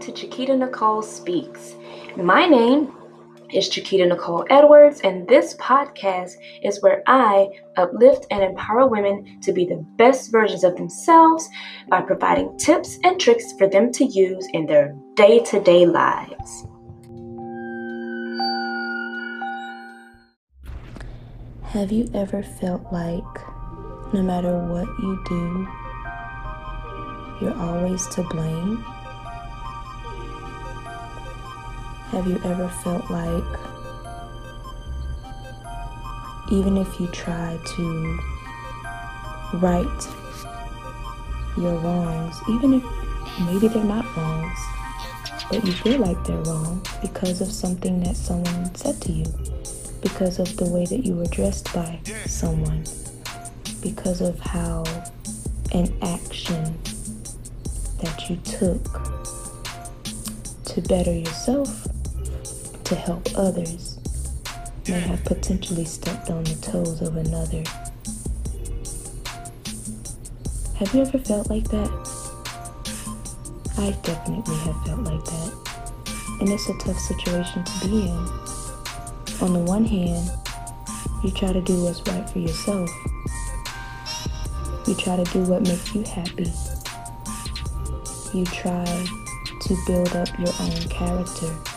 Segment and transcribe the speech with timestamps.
[0.00, 1.74] to Chiquita Nicole Speaks.
[2.16, 2.90] My name
[3.52, 6.32] is Chiquita Nicole Edwards, and this podcast
[6.62, 11.46] is where I uplift and empower women to be the best versions of themselves
[11.90, 16.66] by providing tips and tricks for them to use in their day to day lives.
[21.62, 25.68] Have you ever felt like no matter what you do,
[27.42, 28.82] you're always to blame?
[32.10, 33.44] Have you ever felt like
[36.50, 38.18] even if you try to
[39.54, 40.08] right
[41.56, 42.84] your wrongs, even if
[43.40, 44.58] maybe they're not wrongs,
[45.50, 49.26] but you feel like they're wrong because of something that someone said to you,
[50.02, 52.84] because of the way that you were dressed by someone,
[53.82, 54.82] because of how
[55.72, 56.76] an action
[58.02, 58.82] that you took
[60.64, 61.86] to better yourself,
[62.90, 63.98] to help others,
[64.86, 67.62] may have potentially stepped on the toes of another.
[70.76, 71.90] Have you ever felt like that?
[73.78, 75.52] I definitely have felt like that.
[76.40, 78.28] And it's a tough situation to be in.
[79.40, 80.30] On the one hand,
[81.24, 82.90] you try to do what's right for yourself.
[84.86, 86.52] You try to do what makes you happy
[88.34, 88.84] you try
[89.60, 91.69] to build up your own character.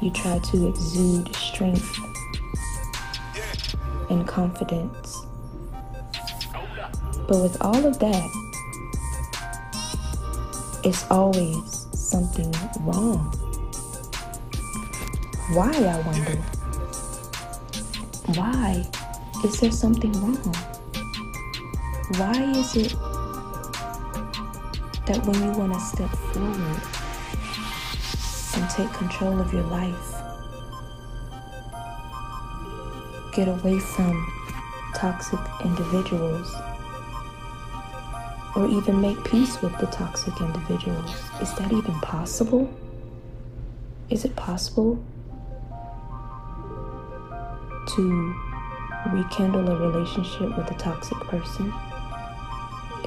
[0.00, 1.98] You try to exude strength
[4.10, 5.26] and confidence.
[7.26, 8.30] But with all of that,
[10.84, 13.34] it's always something wrong.
[15.52, 16.36] Why, I wonder?
[18.38, 18.86] Why
[19.44, 20.54] is there something wrong?
[22.18, 22.92] Why is it
[25.06, 26.97] that when you want to step forward
[28.58, 30.14] and take control of your life,
[33.32, 34.12] get away from
[34.96, 36.52] toxic individuals,
[38.56, 41.14] or even make peace with the toxic individuals.
[41.40, 42.68] Is that even possible?
[44.10, 44.98] Is it possible
[47.94, 48.34] to
[49.12, 51.72] rekindle a relationship with a toxic person?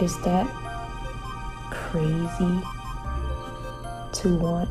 [0.01, 0.47] Is that
[1.71, 2.61] crazy
[4.13, 4.69] to want?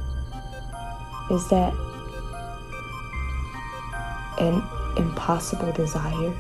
[1.30, 1.72] Is that
[4.38, 4.62] an
[4.96, 6.32] impossible desire?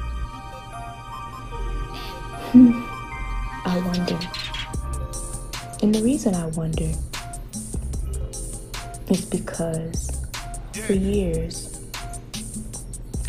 [3.64, 4.18] I wonder.
[5.82, 6.90] And the reason I wonder
[9.08, 10.10] is because
[10.72, 11.80] for years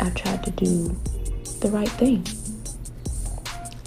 [0.00, 0.96] I've tried to do
[1.60, 2.26] the right thing.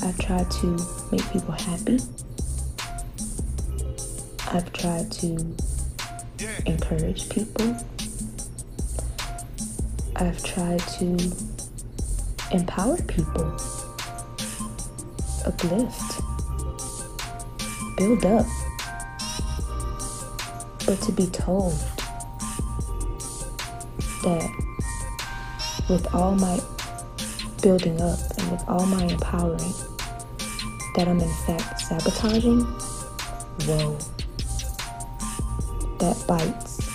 [0.01, 0.77] I've tried to
[1.11, 1.99] make people happy.
[4.47, 5.55] I've tried to
[6.65, 7.75] encourage people.
[10.15, 11.17] I've tried to
[12.51, 13.57] empower people,
[15.45, 16.21] uplift,
[17.97, 18.45] build up.
[20.85, 21.73] But to be told
[24.23, 24.49] that
[25.89, 26.59] with all my
[27.61, 29.73] building up and with all my empowering,
[30.95, 32.61] that I'm in fact sabotaging,
[33.65, 33.97] whoa
[36.27, 36.85] bites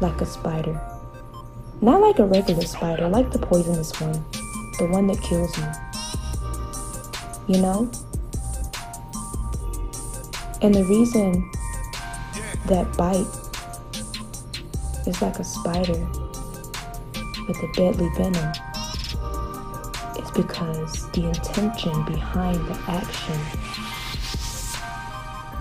[0.00, 0.80] like a spider.
[1.82, 4.24] Not like a regular spider, like the poisonous one,
[4.78, 7.54] the one that kills you.
[7.54, 7.90] You know?
[10.62, 11.50] And the reason
[12.66, 13.26] that bite
[15.06, 16.06] is like a spider
[17.48, 18.52] with a deadly venom
[20.18, 23.40] is because the intention behind the action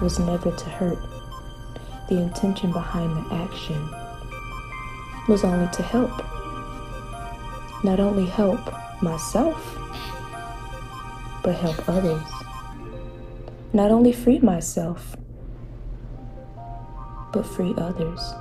[0.02, 1.00] was never to hurt
[2.10, 3.88] the intention behind the action
[5.28, 6.12] was only to help.
[7.84, 8.60] Not only help
[9.02, 9.78] myself,
[11.44, 12.24] but help others.
[13.74, 15.16] Not only free myself,
[17.32, 18.34] but free others.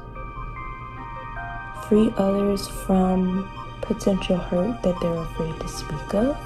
[1.89, 3.49] Free others from
[3.83, 6.37] potential hurt that they're afraid to speak of,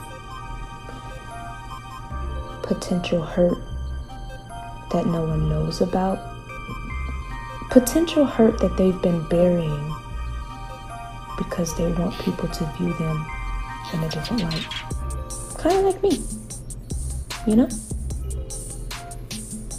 [2.62, 3.58] potential hurt
[4.90, 6.31] that no one knows about
[7.72, 9.96] potential hurt that they've been burying
[11.38, 13.26] because they want people to view them
[13.94, 14.66] in a different light.
[15.56, 16.22] Kind of like me,
[17.46, 17.68] you know?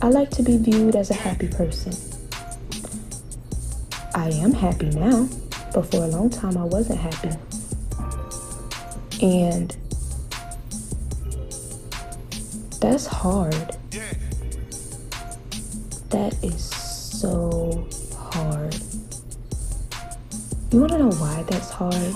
[0.01, 1.93] I like to be viewed as a happy person.
[4.15, 5.29] I am happy now,
[5.71, 7.37] but for a long time I wasn't happy.
[9.21, 9.77] And
[12.81, 13.77] that's hard
[16.09, 16.72] That is
[17.23, 17.87] so
[18.17, 18.75] hard.
[20.71, 22.13] You want to know why that's hard?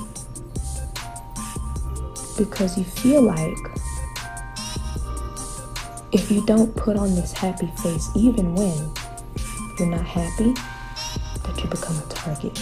[2.37, 3.57] Because you feel like
[6.11, 8.91] if you don't put on this happy face, even when
[9.79, 10.51] you're not happy,
[11.43, 12.61] that you become a target.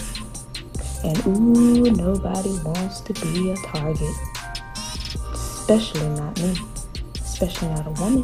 [1.02, 4.14] And ooh, nobody wants to be a target.
[5.32, 6.56] Especially not me.
[7.16, 8.22] Especially not a woman.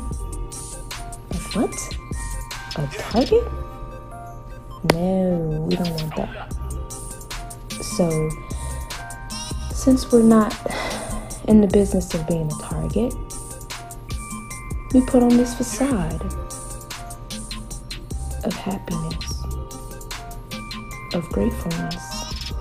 [1.28, 1.96] Like, what?
[2.76, 3.61] A target?
[4.90, 6.54] No, we don't want that.
[7.82, 8.30] So,
[9.72, 10.54] since we're not
[11.46, 13.14] in the business of being a target,
[14.92, 16.20] we put on this facade
[18.44, 19.42] of happiness,
[21.14, 22.52] of gratefulness,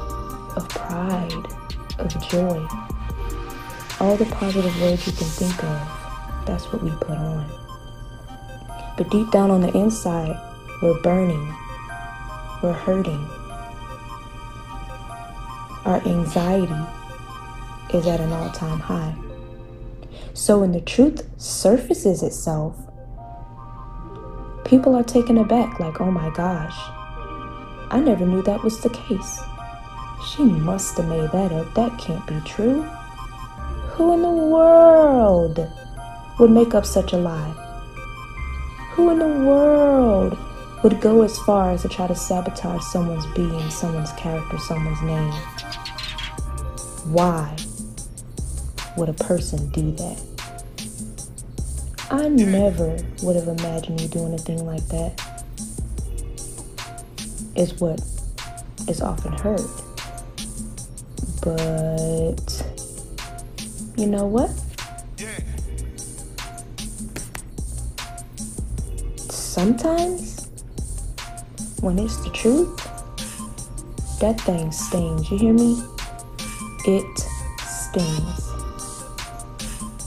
[0.56, 1.46] of pride,
[1.98, 2.68] of joy.
[4.00, 7.50] All the positive words you can think of, that's what we put on.
[8.96, 10.40] But deep down on the inside,
[10.82, 11.54] we're burning,
[12.62, 13.26] we're hurting.
[15.86, 16.74] Our anxiety
[17.94, 19.16] is at an all time high.
[20.34, 22.76] So when the truth surfaces itself,
[24.64, 26.78] people are taken aback like, oh my gosh,
[27.92, 29.42] I never knew that was the case.
[30.30, 31.74] She must have made that up.
[31.74, 32.84] That can't be true.
[33.94, 35.68] Who in the world
[36.40, 37.52] would make up such a lie?
[38.92, 40.38] Who in the world
[40.84, 45.32] would go as far as to try to sabotage someone's being, someone's character, someone's name?
[47.06, 47.56] Why
[48.98, 50.22] would a person do that?
[52.10, 55.22] I never would have imagined you doing a thing like that.
[57.56, 58.02] Is what
[58.88, 59.62] is often heard.
[61.42, 62.66] But
[63.98, 64.50] you know what?
[69.30, 70.31] Sometimes
[71.82, 72.78] when it's the truth,
[74.20, 75.30] that thing stings.
[75.32, 75.84] You hear me?
[76.86, 77.20] It
[77.66, 78.52] stings.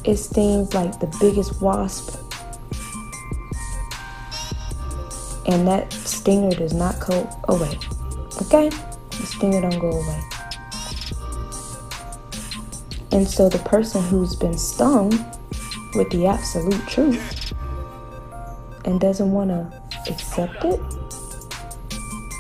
[0.04, 2.20] It stings like the biggest wasp.
[5.46, 7.78] And that stinger does not go away.
[8.42, 8.70] Okay?
[9.10, 10.22] The stinger don't go away.
[13.10, 15.10] And so the person who's been stung
[15.94, 17.52] with the absolute truth
[18.84, 20.80] and doesn't want to accept it,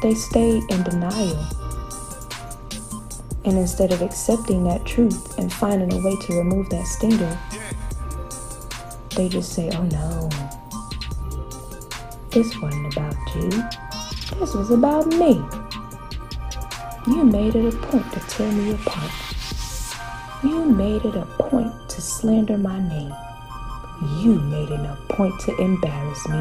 [0.04, 1.46] they stay in denial.
[3.46, 7.38] And instead of accepting that truth and finding a way to remove that stinger,
[9.16, 10.28] they just say, oh no,
[12.28, 13.48] this wasn't about you.
[14.38, 15.42] This was about me.
[17.06, 19.10] You made it a point to tear me apart.
[20.42, 23.14] You made it a point to slander my name.
[24.22, 26.40] You made it a point to embarrass me.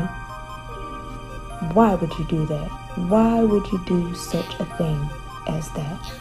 [1.72, 2.83] Why would you do that?
[2.96, 5.10] Why would you do such a thing
[5.48, 6.14] as that?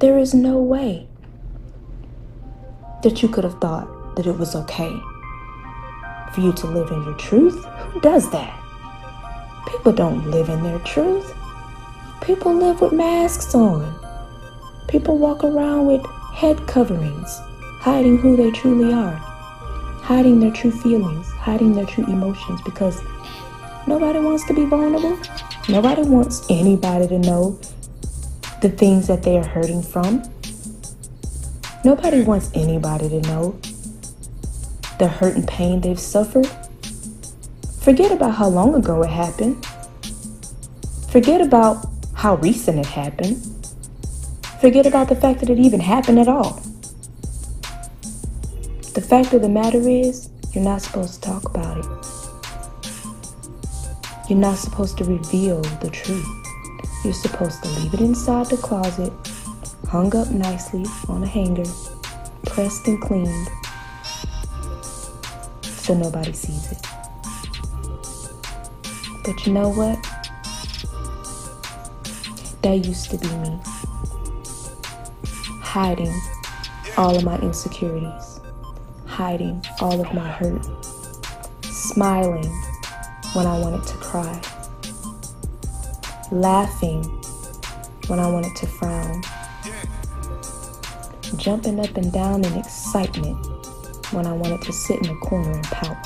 [0.00, 1.06] There is no way
[3.04, 4.92] that you could have thought that it was okay
[6.32, 7.64] for you to live in your truth.
[7.64, 8.54] Who does that?
[9.68, 11.32] People don't live in their truth.
[12.20, 13.94] People live with masks on.
[14.88, 17.38] People walk around with head coverings,
[17.78, 19.14] hiding who they truly are,
[20.02, 23.00] hiding their true feelings, hiding their true emotions because
[23.88, 25.18] nobody wants to be vulnerable.
[25.68, 27.58] Nobody wants anybody to know
[28.60, 30.22] the things that they are hurting from.
[31.84, 33.58] Nobody wants anybody to know
[34.98, 36.48] the hurt and pain they've suffered.
[37.80, 39.64] Forget about how long ago it happened.
[41.10, 43.36] Forget about how recent it happened.
[44.60, 46.60] Forget about the fact that it even happened at all.
[48.94, 52.17] The fact of the matter is, you're not supposed to talk about it.
[54.28, 56.28] You're not supposed to reveal the truth.
[57.02, 59.10] You're supposed to leave it inside the closet,
[59.88, 61.64] hung up nicely on a hanger,
[62.44, 63.48] pressed and cleaned,
[65.62, 66.86] so nobody sees it.
[69.24, 69.98] But you know what?
[72.60, 73.58] That used to be me.
[75.62, 76.20] Hiding
[76.98, 78.40] all of my insecurities,
[79.06, 80.66] hiding all of my hurt,
[81.64, 82.52] smiling
[83.34, 84.40] when I wanted to cry
[86.30, 87.04] laughing
[88.08, 89.22] when I wanted to frown,
[91.36, 93.36] jumping up and down in excitement
[94.12, 96.04] when I wanted to sit in a corner and pout.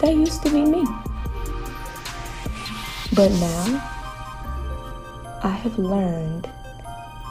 [0.00, 0.84] That used to be me.
[3.14, 3.86] But now,
[5.42, 6.48] I have learned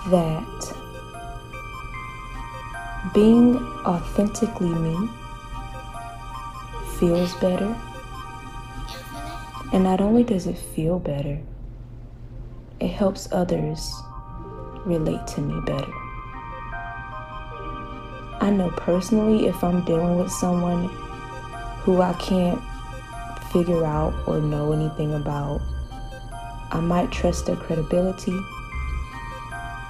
[0.10, 0.76] that
[3.14, 5.10] being authentically me
[7.00, 7.76] feels better.
[9.72, 11.40] And not only does it feel better,
[12.80, 13.92] it helps others
[14.86, 15.94] relate to me better.
[18.42, 20.90] I know personally if I'm dealing with someone
[21.84, 22.62] who I can't
[23.52, 25.62] figure out or know anything about,
[26.72, 28.38] I might trust their credibility.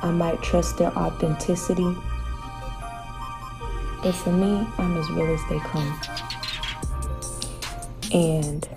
[0.02, 1.96] I might trust their authenticity.
[4.02, 6.29] But for me, I'm as real as they come.
[8.12, 8.68] And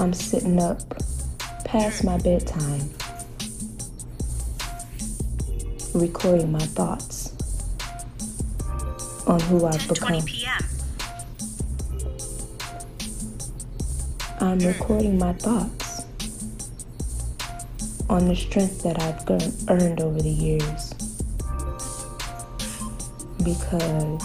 [0.00, 0.80] I'm sitting up
[1.64, 2.90] past my bedtime,
[5.94, 7.32] recording my thoughts
[9.26, 10.22] on who I've become.
[14.40, 16.02] I'm recording my thoughts
[18.08, 19.28] on the strength that I've
[19.70, 20.92] earned over the years.
[23.38, 24.22] Because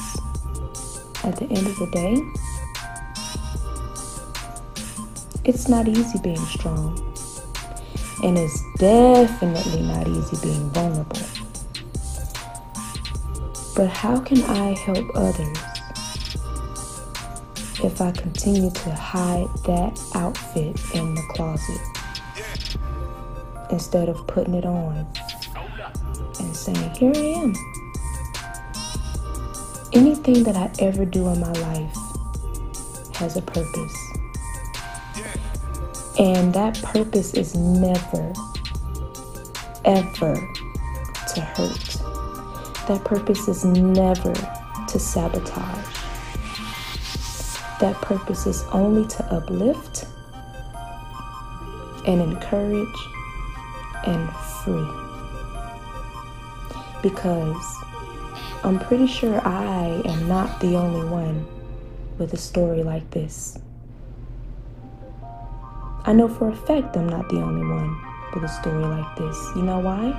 [1.24, 2.51] at the end of the day,
[5.44, 6.98] it's not easy being strong.
[8.24, 11.20] And it's definitely not easy being vulnerable.
[13.76, 15.58] But how can I help others
[17.84, 21.82] if I continue to hide that outfit in the closet
[23.72, 25.08] instead of putting it on
[26.40, 27.56] and saying, Here I am?
[29.94, 31.96] Anything that I ever do in my life
[33.16, 34.11] has a purpose.
[36.22, 38.32] And that purpose is never,
[39.84, 40.36] ever
[41.34, 41.98] to hurt.
[42.88, 45.96] That purpose is never to sabotage.
[47.80, 50.06] That purpose is only to uplift
[52.06, 52.88] and encourage
[54.06, 54.30] and
[54.64, 54.88] free.
[57.02, 57.66] Because
[58.64, 61.48] I'm pretty sure I am not the only one
[62.20, 63.58] with a story like this.
[66.12, 67.98] I know for a fact I'm not the only one
[68.34, 69.50] with a story like this.
[69.56, 70.12] You know why?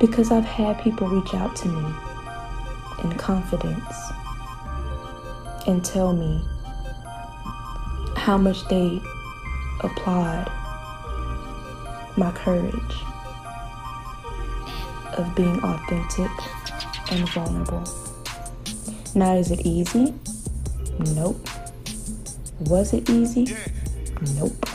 [0.00, 1.94] Because I've had people reach out to me
[3.04, 3.94] in confidence
[5.68, 6.42] and tell me
[8.16, 9.00] how much they
[9.84, 10.50] applaud
[12.16, 12.96] my courage
[15.16, 16.32] of being authentic
[17.12, 17.84] and vulnerable.
[19.14, 20.12] Now, is it easy?
[21.14, 21.48] Nope.
[22.62, 23.54] Was it easy?
[24.34, 24.66] Nope.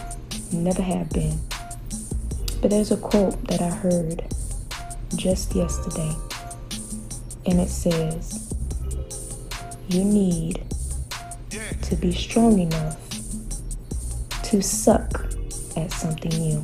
[0.51, 1.39] Never have been.
[2.61, 4.23] But there's a quote that I heard
[5.15, 6.15] just yesterday,
[7.45, 8.53] and it says,
[9.87, 10.63] You need
[11.83, 12.97] to be strong enough
[14.43, 15.27] to suck
[15.77, 16.63] at something new.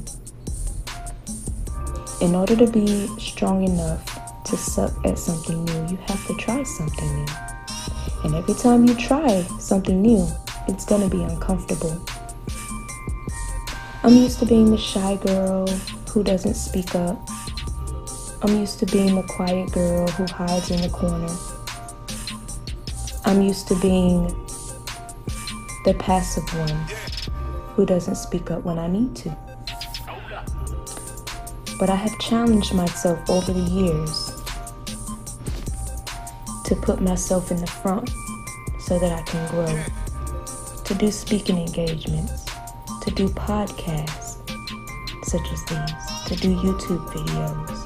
[2.22, 6.64] In order to be strong enough to suck at something new, you have to try
[6.64, 7.26] something new.
[8.24, 10.28] And every time you try something new,
[10.68, 12.04] it's going to be uncomfortable.
[14.06, 15.66] I'm used to being the shy girl
[16.12, 17.28] who doesn't speak up.
[18.44, 21.28] I'm used to being the quiet girl who hides in the corner.
[23.26, 24.28] I'm used to being
[25.86, 26.86] the passive one
[27.74, 29.36] who doesn't speak up when I need to.
[31.80, 34.28] But I have challenged myself over the years
[36.66, 38.12] to put myself in the front
[38.80, 39.84] so that I can grow,
[40.84, 42.45] to do speaking engagements,
[43.06, 44.42] to do podcasts
[45.24, 47.86] such as these, to do YouTube videos,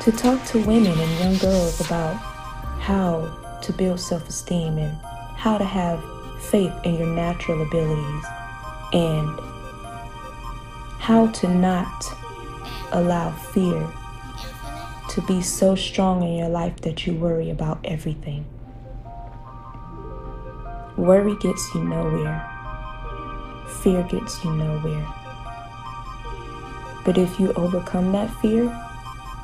[0.00, 2.16] to talk to women and young girls about
[2.80, 4.96] how to build self esteem and
[5.36, 6.02] how to have
[6.42, 8.24] faith in your natural abilities
[8.92, 9.38] and
[10.98, 12.04] how to not
[12.90, 13.88] allow fear
[15.08, 18.44] to be so strong in your life that you worry about everything.
[20.96, 22.51] Worry gets you nowhere
[23.82, 25.06] fear gets you nowhere.
[27.04, 28.68] But if you overcome that fear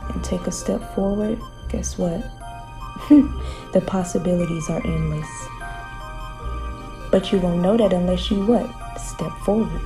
[0.09, 2.23] and take a step forward, guess what?
[3.73, 5.28] the possibilities are endless.
[7.11, 8.71] But you won't know that unless you what?
[8.99, 9.80] Step forward.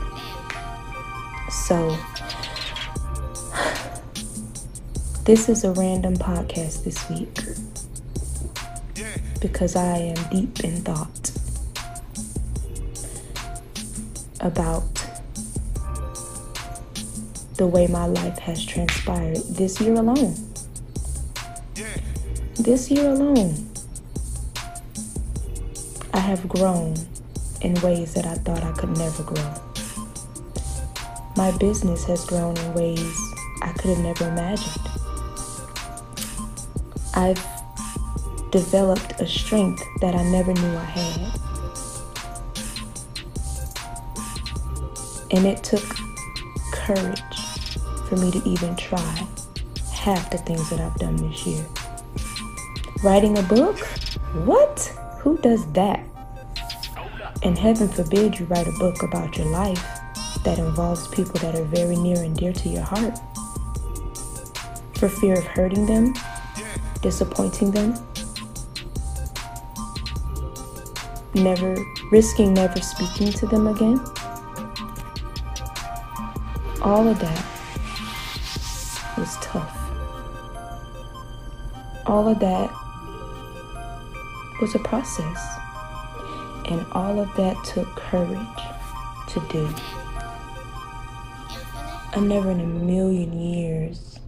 [1.51, 1.97] So,
[5.25, 7.39] this is a random podcast this week
[9.41, 11.33] because I am deep in thought
[14.43, 14.83] about
[17.57, 20.35] the way my life has transpired this year alone.
[22.57, 23.55] This year alone,
[26.13, 26.97] I have grown
[27.61, 29.55] in ways that I thought I could never grow.
[31.37, 33.17] My business has grown in ways
[33.63, 34.89] I could have never imagined.
[37.15, 37.43] I've
[38.51, 41.52] developed a strength that I never knew I had.
[45.33, 45.85] And it took
[46.73, 47.21] courage
[48.09, 49.27] for me to even try
[49.93, 51.65] half the things that I've done this year.
[53.03, 53.79] Writing a book?
[54.45, 54.81] What?
[55.21, 56.05] Who does that?
[57.43, 59.83] And heaven forbid you write a book about your life
[60.45, 63.19] that involves people that are very near and dear to your heart.
[64.95, 66.15] For fear of hurting them,
[67.01, 67.95] disappointing them,
[71.35, 71.77] never
[72.11, 74.01] risking never speaking to them again.
[76.83, 77.45] All of that
[79.17, 79.79] was tough.
[82.07, 82.71] All of that
[84.61, 85.59] was a process.
[86.65, 88.37] And all of that took courage
[89.29, 89.73] to do.
[92.15, 94.19] I never in a million years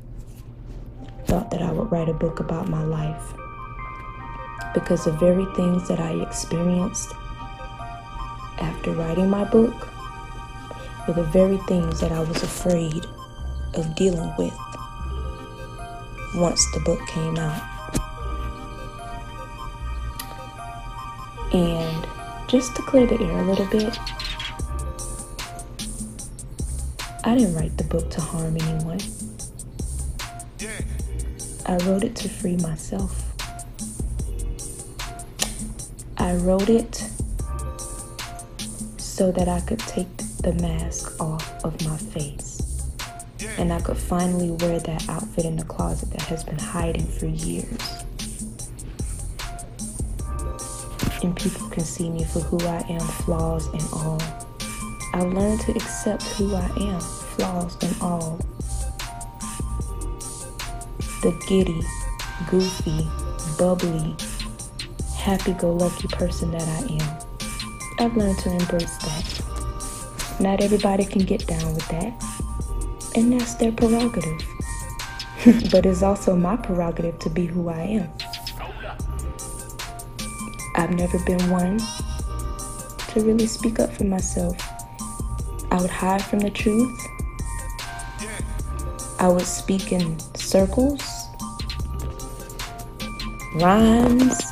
[1.26, 3.34] thought that I would write a book about my life
[4.74, 7.14] because the very things that I experienced
[8.58, 9.88] after writing my book
[11.06, 13.04] were the very things that I was afraid
[13.74, 14.54] of dealing with
[16.36, 17.62] once the book came out.
[21.52, 22.06] And
[22.48, 23.98] just to clear the air a little bit,
[27.22, 29.00] I didn't write the book to harm anyone.
[31.66, 33.22] I wrote it to free myself.
[36.18, 37.08] I wrote it
[38.98, 42.60] so that I could take the mask off of my face.
[43.56, 47.24] And I could finally wear that outfit in the closet that has been hiding for
[47.24, 48.04] years.
[51.22, 54.20] And people can see me for who I am, flaws and all.
[55.14, 58.38] I learned to accept who I am, flaws and all.
[61.22, 61.80] The giddy,
[62.50, 63.08] goofy,
[63.58, 64.14] bubbly,
[65.16, 67.18] happy-go-lucky person that I am.
[67.98, 69.53] I've learned to embrace that.
[70.40, 72.12] Not everybody can get down with that,
[73.14, 74.42] and that's their prerogative.
[75.70, 78.10] but it's also my prerogative to be who I am.
[80.74, 81.78] I've never been one
[83.08, 84.56] to really speak up for myself.
[85.70, 87.00] I would hide from the truth.
[89.20, 91.02] I would speak in circles,
[93.54, 94.42] rhymes,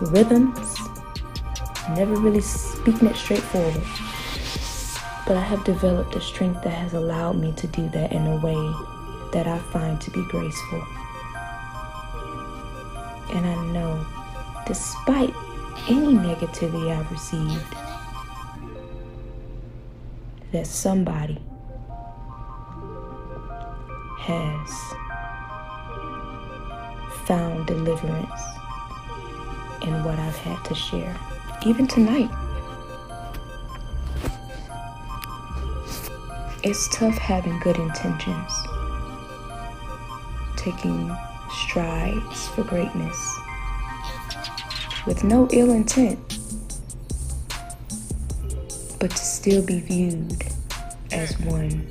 [0.00, 0.78] rhythms,
[1.90, 3.99] never really speaking it straightforward.
[5.30, 8.36] But I have developed a strength that has allowed me to do that in a
[8.38, 8.74] way
[9.32, 10.84] that I find to be graceful.
[13.34, 14.04] And I know,
[14.66, 15.32] despite
[15.88, 17.76] any negativity I've received,
[20.50, 21.38] that somebody
[24.18, 24.68] has
[27.24, 28.42] found deliverance
[29.82, 31.16] in what I've had to share,
[31.64, 32.32] even tonight.
[36.62, 38.52] It's tough having good intentions,
[40.56, 41.16] taking
[41.50, 43.40] strides for greatness
[45.06, 46.38] with no ill intent,
[48.98, 50.44] but to still be viewed
[51.10, 51.88] as one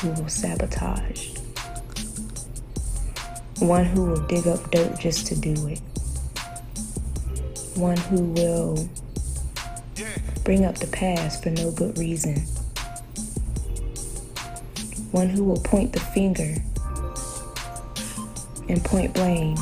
[0.00, 1.36] who will sabotage
[3.60, 5.80] one who will dig up dirt just to do it.
[7.74, 8.88] One who will
[10.44, 12.44] bring up the past for no good reason.
[15.16, 16.54] One who will point the finger
[18.68, 19.56] and point blame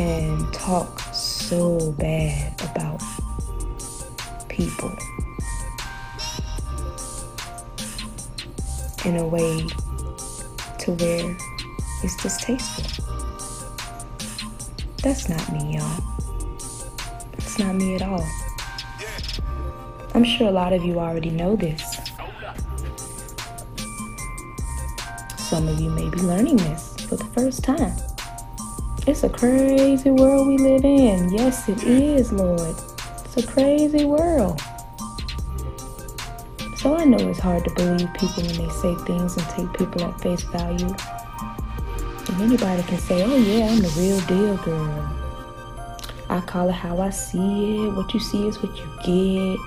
[0.00, 3.00] and talk so bad about
[4.48, 4.90] people
[9.04, 9.64] in a way
[10.80, 11.36] to where
[12.02, 13.04] it's distasteful.
[15.04, 16.02] That's not me, y'all.
[17.30, 18.26] That's not me at all.
[20.16, 21.87] I'm sure a lot of you already know this.
[25.48, 27.96] Some of you may be learning this for the first time.
[29.06, 31.32] It's a crazy world we live in.
[31.32, 32.76] Yes, it is, Lord.
[33.24, 34.60] It's a crazy world.
[36.76, 40.04] So I know it's hard to believe people when they say things and take people
[40.04, 40.94] at face value.
[42.28, 45.16] And anybody can say, oh yeah, I'm the real deal girl.
[46.28, 47.94] I call it how I see it.
[47.94, 49.58] What you see is what you get.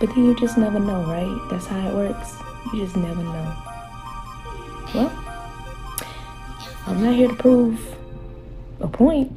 [0.00, 1.50] But then you just never know, right?
[1.50, 2.38] That's how it works.
[2.72, 3.75] You just never know.
[4.94, 5.12] Well,
[6.86, 7.96] I'm not here to prove
[8.80, 9.32] a point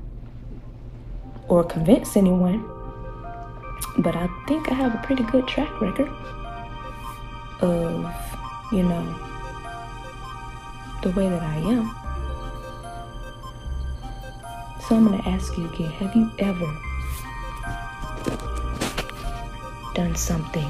[1.47, 2.63] or convince anyone,
[3.97, 6.09] but I think I have a pretty good track record
[7.61, 8.05] of,
[8.71, 9.03] you know,
[11.01, 11.95] the way that I am.
[14.87, 16.77] So I'm going to ask you again have you ever
[19.93, 20.69] done something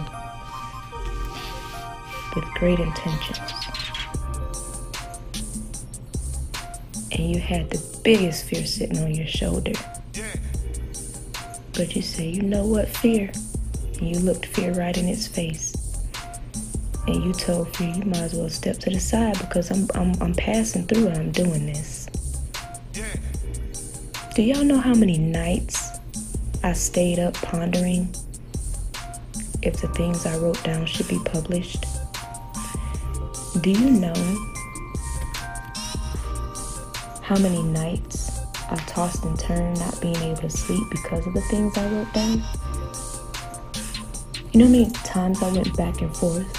[2.36, 3.69] with great intentions
[7.20, 9.74] and you had the biggest fear sitting on your shoulder?
[11.74, 13.30] But you say, you know what, fear?
[13.98, 15.76] And you looked fear right in its face.
[17.08, 20.22] And you told fear, you might as well step to the side because I'm, I'm,
[20.22, 22.08] I'm passing through and I'm doing this.
[24.34, 26.00] Do y'all know how many nights
[26.64, 28.16] I stayed up pondering
[29.62, 31.86] if the things I wrote down should be published?
[33.60, 34.14] Do you know
[37.30, 41.42] how many nights I tossed and turned, not being able to sleep because of the
[41.42, 42.44] things I wrote down.
[44.52, 46.50] You know how many times I went back and forth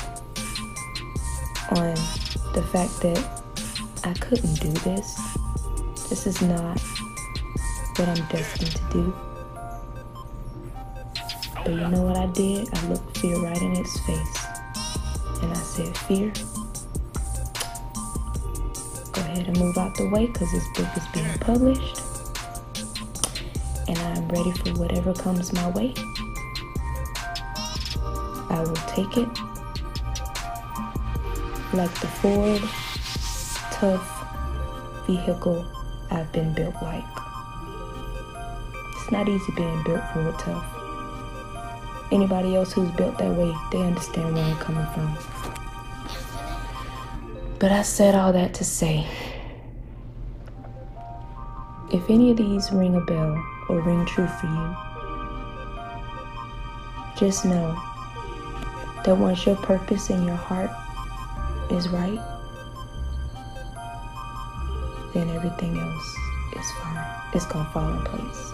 [1.72, 1.94] on
[2.54, 3.42] the fact that
[4.04, 5.18] I couldn't do this.
[6.09, 6.78] This is not
[7.96, 9.14] what I'm destined to do.
[11.64, 12.68] But you know what I did?
[12.72, 14.46] I looked fear right in its face.
[15.42, 16.33] And I said, Fear,
[19.46, 22.00] and move out the way because this book is being published
[23.90, 25.92] and I'm ready for whatever comes my way.
[28.48, 29.29] I will take it
[31.72, 32.62] like the Ford
[33.72, 35.66] tough vehicle
[36.11, 37.05] I've been built like.
[38.96, 40.66] It's not easy being built for Ford tough.
[42.12, 45.18] Anybody else who's built that way, they understand where I'm coming from.
[47.59, 49.07] But I said all that to say
[51.92, 54.76] if any of these ring a bell, or ring true for you.
[57.16, 57.81] Just know
[59.05, 60.70] that once your purpose in your heart
[61.70, 62.18] is right,
[65.14, 66.16] then everything else
[66.57, 67.07] is fine.
[67.33, 68.53] It's going to fall in place.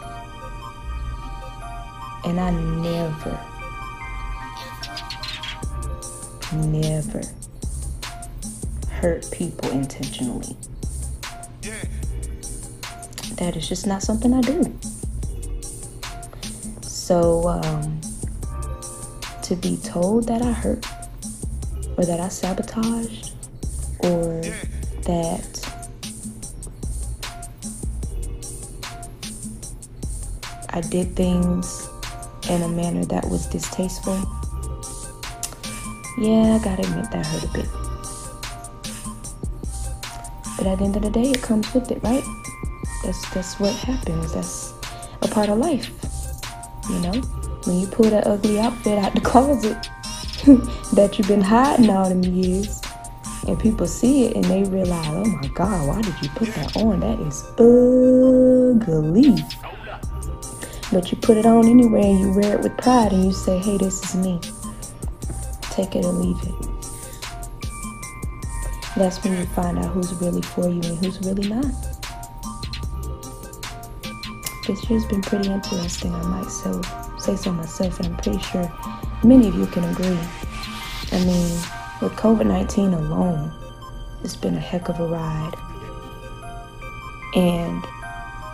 [2.26, 3.40] And I never,
[6.52, 7.22] never
[8.90, 10.56] hurt people intentionally.
[13.36, 14.78] That is just not something I do.
[16.82, 18.00] So, um,
[19.42, 20.86] to be told that I hurt,
[21.96, 23.32] or that I sabotaged,
[24.00, 24.40] or
[25.02, 25.52] that
[30.70, 31.88] I did things
[32.48, 34.16] in a manner that was distasteful,
[36.18, 37.68] yeah, I gotta admit that hurt a bit.
[40.56, 42.24] But at the end of the day, it comes with it, right?
[43.04, 44.32] That's that's what happens.
[44.32, 44.72] That's
[45.22, 45.90] a part of life.
[46.90, 47.20] You know,
[47.64, 49.88] when you pull that ugly outfit out the closet
[50.94, 52.80] that you've been hiding all them years,
[53.46, 56.76] and people see it and they realize, oh my God, why did you put that
[56.76, 57.00] on?
[57.00, 59.36] That is ugly.
[60.92, 63.58] But you put it on anyway and you wear it with pride and you say,
[63.58, 64.40] hey, this is me.
[65.62, 66.54] Take it or leave it.
[68.96, 71.95] That's when you find out who's really for you and who's really not.
[74.66, 76.82] This year's been pretty interesting, I might so
[77.20, 78.68] say so myself, and I'm pretty sure
[79.22, 80.18] many of you can agree.
[81.12, 81.52] I mean,
[82.02, 83.52] with COVID 19 alone,
[84.24, 85.54] it's been a heck of a ride.
[87.36, 87.86] And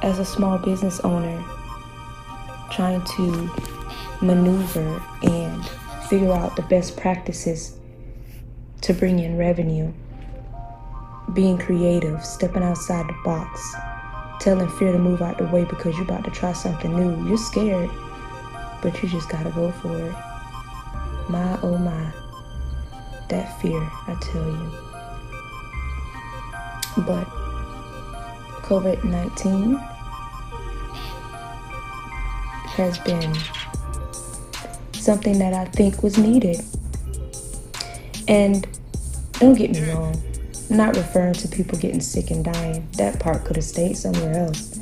[0.03, 1.42] as a small business owner,
[2.70, 3.51] trying to
[4.20, 5.64] maneuver and
[6.11, 7.79] figure out the best practices
[8.83, 9.90] to bring in revenue,
[11.33, 13.75] being creative, stepping outside the box
[14.42, 17.28] telling fear to move out the way because you're about to try something new.
[17.28, 17.88] You're scared,
[18.83, 20.12] but you just gotta go for it.
[21.31, 22.12] My oh my,
[23.28, 24.72] that fear, I tell you.
[27.07, 27.24] But
[28.62, 29.76] COVID 19
[32.74, 33.33] has been
[34.92, 36.61] something that I think was needed.
[38.26, 38.66] And
[39.35, 40.20] don't get me wrong,
[40.72, 42.88] I'm not referring to people getting sick and dying.
[42.92, 44.80] That part could have stayed somewhere else.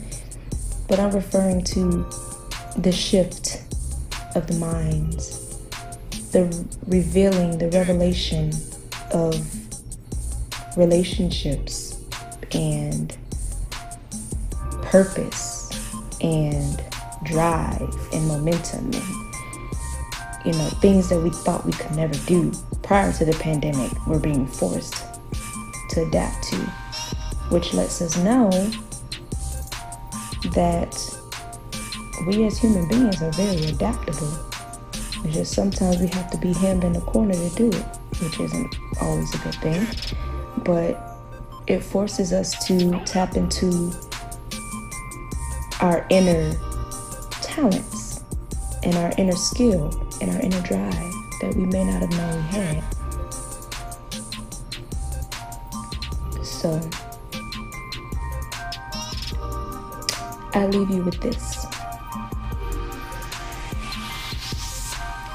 [0.87, 2.09] But I'm referring to
[2.77, 3.65] the shift
[4.37, 5.59] of the minds,
[6.31, 6.45] the
[6.87, 8.53] revealing, the revelation
[9.11, 9.45] of
[10.77, 12.01] relationships
[12.53, 13.17] and
[14.83, 15.77] purpose
[16.21, 16.81] and
[17.25, 23.13] drive and momentum and you know things that we thought we could never do prior
[23.13, 25.05] to the pandemic were being forced
[25.91, 26.57] to adapt to,
[27.51, 28.51] which lets us know
[30.53, 31.21] that
[32.27, 34.39] we as human beings are very adaptable.
[35.25, 37.85] It's just sometimes we have to be hemmed in a corner to do it,
[38.23, 39.87] which isn't always a good thing.
[40.65, 40.99] But
[41.67, 43.93] it forces us to tap into
[45.81, 46.53] our inner
[47.43, 48.23] talents
[48.83, 52.43] and our inner skill and our inner drive that we may not have known we
[52.51, 52.85] had.
[56.61, 56.79] So,
[60.53, 61.65] I leave you with this.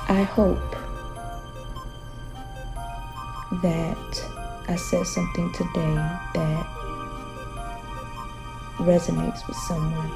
[0.08, 0.60] I hope
[3.64, 5.96] that I said something today
[6.36, 6.68] that
[8.78, 10.12] resonates with someone.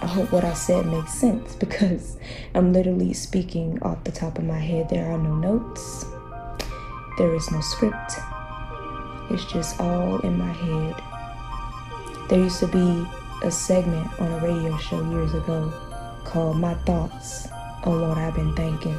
[0.00, 2.16] I hope what I said makes sense because
[2.56, 4.88] I'm literally speaking off the top of my head.
[4.88, 6.06] There are no notes,
[7.18, 8.14] there is no script,
[9.30, 10.94] it's just all in my head.
[12.28, 13.06] There used to be
[13.42, 15.72] a segment on a radio show years ago
[16.24, 17.48] called My Thoughts
[17.84, 18.98] on What I've Been Thinking.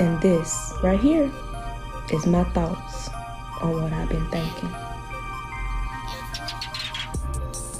[0.00, 1.30] And this right here
[2.12, 3.08] is my thoughts
[3.60, 4.74] on what I've been thinking.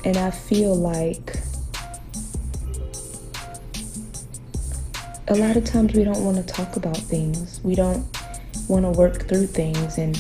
[0.04, 1.36] And I feel like
[5.28, 7.60] a lot of times we don't want to talk about things.
[7.64, 8.06] We don't
[8.68, 10.16] want to work through things and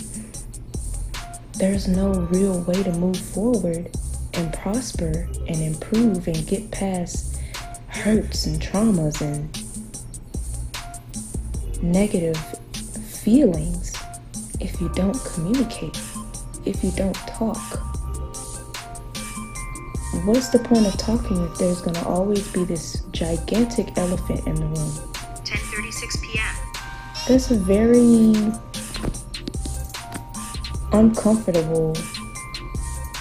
[1.56, 3.90] there's no real way to move forward
[4.34, 7.38] and prosper and improve and get past
[7.86, 9.48] hurts and traumas and
[11.82, 12.36] negative
[13.06, 13.94] feelings
[14.60, 15.98] if you don't communicate,
[16.64, 17.56] if you don't talk.
[20.24, 24.54] What's the point of talking if there's going to always be this gigantic elephant in
[24.54, 24.92] the room?
[25.44, 26.54] 10:36 p.m.
[27.28, 28.52] That's a very
[30.94, 31.96] uncomfortable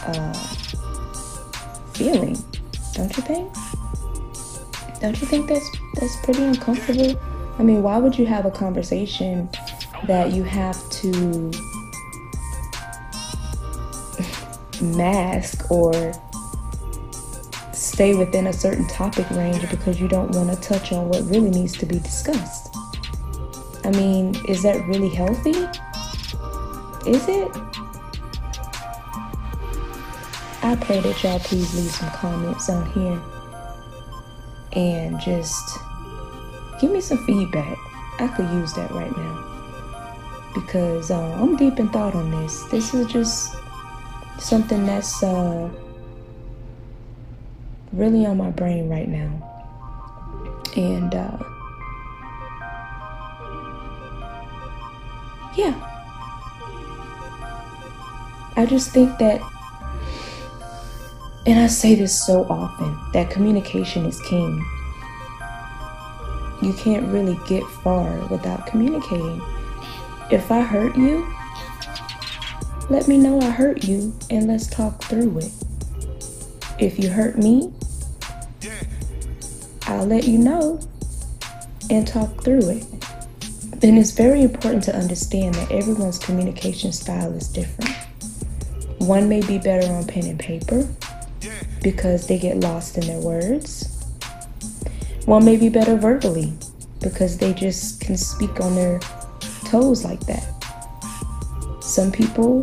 [0.06, 0.34] uh,
[1.94, 2.38] feeling,
[2.94, 3.54] don't you think?
[5.02, 7.20] Don't you think that's that's pretty uncomfortable?
[7.60, 9.50] I mean, why would you have a conversation
[10.08, 11.52] that you have to
[14.82, 16.14] mask or
[17.74, 21.50] stay within a certain topic range because you don't want to touch on what really
[21.50, 22.74] needs to be discussed?
[23.84, 25.68] I mean, is that really healthy?
[27.06, 27.52] Is it?
[30.62, 33.22] I pray that y'all please leave some comments on here
[34.72, 35.80] and just
[36.80, 37.78] give me some feedback.
[38.20, 39.54] I could use that right now
[40.54, 42.64] because uh, I'm deep in thought on this.
[42.66, 43.54] This is just
[44.40, 45.70] something that's uh,
[47.92, 49.50] really on my brain right now.
[50.78, 51.38] And uh,
[55.56, 55.93] yeah.
[58.56, 59.42] I just think that,
[61.46, 64.64] and I say this so often, that communication is king.
[66.62, 69.42] You can't really get far without communicating.
[70.32, 71.28] If I hurt you,
[72.90, 75.52] let me know I hurt you and let's talk through it.
[76.80, 77.74] If you hurt me,
[79.88, 80.80] I'll let you know
[81.90, 82.86] and talk through it.
[83.84, 87.94] And it's very important to understand that everyone's communication style is different.
[89.04, 90.88] One may be better on pen and paper
[91.82, 94.02] because they get lost in their words.
[95.26, 96.54] One may be better verbally
[97.02, 99.02] because they just can speak on their
[99.66, 100.48] toes like that.
[101.82, 102.62] Some people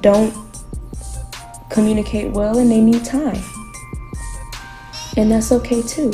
[0.00, 0.32] don't
[1.70, 3.42] communicate well and they need time.
[5.16, 6.12] And that's okay too.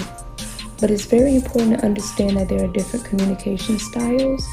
[0.80, 4.48] But it's very important to understand that there are different communication styles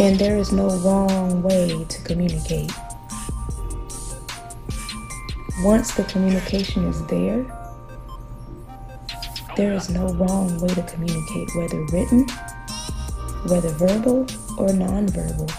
[0.00, 2.72] and there is no wrong way to communicate.
[5.62, 7.44] Once the communication is there,
[9.58, 12.26] there is no wrong way to communicate, whether written,
[13.46, 14.22] whether verbal
[14.56, 15.50] or nonverbal.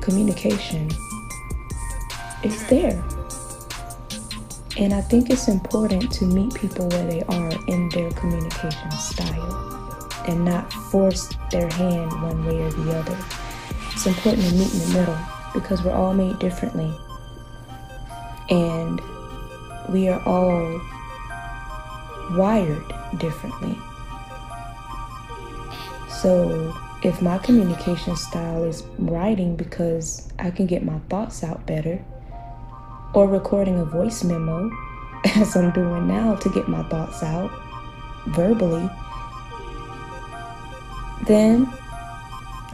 [0.00, 0.88] Communication
[2.44, 3.02] is there.
[4.76, 9.71] And I think it's important to meet people where they are in their communication style
[10.28, 13.18] and not force their hand one way or the other.
[13.92, 15.18] It's important to meet in the middle
[15.52, 16.92] because we're all made differently.
[18.50, 19.00] And
[19.88, 20.80] we are all
[22.36, 22.84] wired
[23.18, 23.76] differently.
[26.08, 32.02] So, if my communication style is writing because I can get my thoughts out better,
[33.14, 34.70] or recording a voice memo
[35.36, 37.50] as I'm doing now to get my thoughts out
[38.28, 38.88] verbally,
[41.26, 41.72] then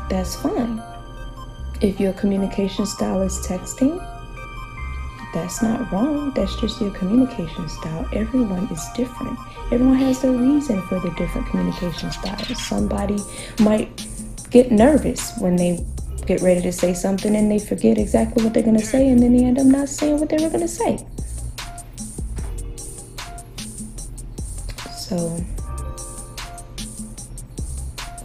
[0.08, 0.82] that's fine.
[1.80, 3.98] If your communication style is texting,
[5.34, 6.32] that's not wrong.
[6.34, 8.08] That's just your communication style.
[8.12, 9.38] Everyone is different.
[9.70, 12.66] Everyone has their reason for their different communication styles.
[12.66, 13.18] Somebody
[13.60, 14.06] might
[14.50, 15.84] get nervous when they
[16.24, 19.22] get ready to say something and they forget exactly what they're going to say and
[19.22, 21.06] then they end up not saying what they were going to say.
[24.96, 25.38] So,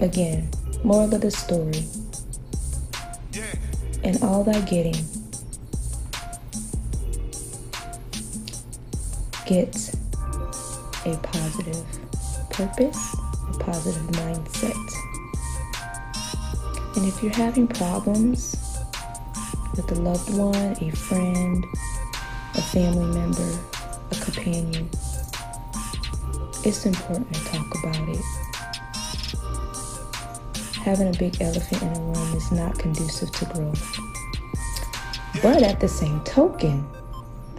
[0.03, 0.49] again,
[0.83, 1.85] moral of the story.
[4.03, 4.95] And all thy getting,
[9.45, 9.95] gets
[11.05, 11.85] a positive
[12.49, 13.15] purpose,
[13.49, 14.75] a positive mindset.
[16.97, 18.57] And if you're having problems
[19.75, 21.65] with a loved one, a friend,
[22.55, 23.59] a family member,
[24.11, 24.89] a companion,
[26.65, 28.25] it's important to talk about it.
[30.83, 33.99] Having a big elephant in a room is not conducive to growth.
[35.41, 36.85] But at the same token,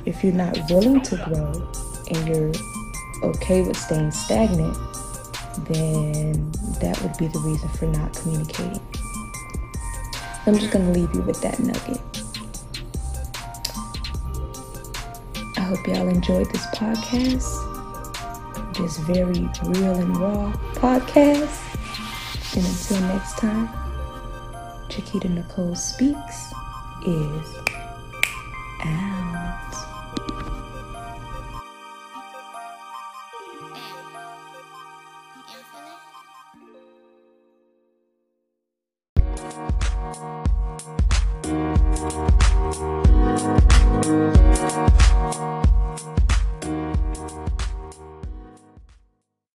[0.04, 1.52] if you're not willing to grow
[2.10, 2.52] and you're
[3.22, 4.76] okay with staying stagnant,
[5.68, 8.80] then that would be the reason for not communicating.
[10.46, 12.02] I'm just going to leave you with that nugget.
[15.56, 17.48] I hope y'all enjoyed this podcast,
[18.76, 21.70] this very real and raw podcast.
[22.56, 23.68] And until next time,
[24.88, 26.52] Chiquita Nicole Speaks
[27.04, 27.56] is
[28.84, 29.13] out.